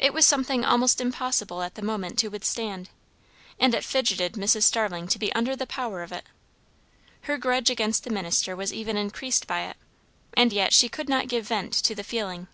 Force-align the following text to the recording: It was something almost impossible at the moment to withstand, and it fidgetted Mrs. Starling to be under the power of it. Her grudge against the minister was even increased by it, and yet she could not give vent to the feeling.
It 0.00 0.12
was 0.12 0.26
something 0.26 0.64
almost 0.64 1.00
impossible 1.00 1.62
at 1.62 1.76
the 1.76 1.82
moment 1.82 2.18
to 2.18 2.26
withstand, 2.28 2.90
and 3.56 3.72
it 3.72 3.84
fidgetted 3.84 4.32
Mrs. 4.32 4.64
Starling 4.64 5.06
to 5.06 5.16
be 5.16 5.32
under 5.32 5.54
the 5.54 5.64
power 5.64 6.02
of 6.02 6.10
it. 6.10 6.24
Her 7.30 7.38
grudge 7.38 7.70
against 7.70 8.02
the 8.02 8.10
minister 8.10 8.56
was 8.56 8.72
even 8.72 8.96
increased 8.96 9.46
by 9.46 9.66
it, 9.68 9.76
and 10.36 10.52
yet 10.52 10.72
she 10.72 10.88
could 10.88 11.08
not 11.08 11.28
give 11.28 11.46
vent 11.46 11.72
to 11.74 11.94
the 11.94 12.02
feeling. 12.02 12.48